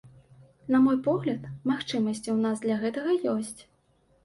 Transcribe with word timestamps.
На 0.75 0.79
мой 0.85 0.97
погляд, 1.07 1.45
магчымасці 1.73 2.29
ў 2.33 2.37
нас 2.49 2.57
для 2.67 2.81
гэтага 2.87 3.11
ёсць. 3.37 3.57